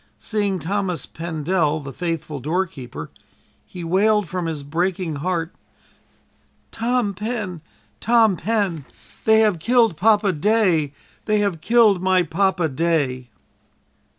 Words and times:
Seeing 0.17 0.57
Thomas 0.57 1.05
Pendel, 1.05 1.79
the 1.79 1.93
faithful 1.93 2.39
doorkeeper, 2.39 3.11
he 3.67 3.83
wailed 3.83 4.27
from 4.27 4.47
his 4.47 4.63
breaking 4.63 5.17
heart: 5.17 5.53
"Tom 6.71 7.13
Pen, 7.13 7.61
Tom 7.99 8.35
Pen, 8.35 8.85
they 9.25 9.41
have 9.41 9.59
killed 9.59 9.95
Papa 9.97 10.31
day! 10.31 10.91
They 11.25 11.37
have 11.41 11.61
killed 11.61 12.01
my 12.01 12.23
Papa 12.23 12.67
day!" 12.67 13.29